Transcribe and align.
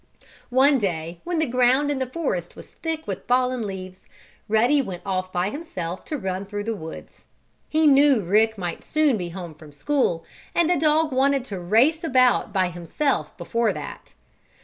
One 0.49 0.79
day, 0.79 1.19
when 1.25 1.37
the 1.37 1.45
ground 1.45 1.91
in 1.91 1.99
the 1.99 2.07
forest 2.07 2.55
was 2.55 2.71
thick 2.71 3.05
with 3.05 3.19
the 3.19 3.27
fallen 3.27 3.67
leaves, 3.67 3.99
Ruddy 4.49 4.81
went 4.81 5.03
off 5.05 5.31
by 5.31 5.51
himself 5.51 6.03
to 6.05 6.17
run 6.17 6.47
through 6.47 6.63
the 6.63 6.75
woods. 6.75 7.25
He 7.69 7.85
knew 7.85 8.23
Rick 8.23 8.57
might 8.57 8.83
soon 8.83 9.15
be 9.15 9.29
home 9.29 9.53
from 9.53 9.71
school, 9.71 10.25
and 10.55 10.67
the 10.71 10.75
dog 10.75 11.11
wanted 11.11 11.45
to 11.45 11.59
race 11.59 12.03
about 12.03 12.51
by 12.51 12.69
himself 12.69 13.37
before 13.37 13.73
that. 13.73 14.15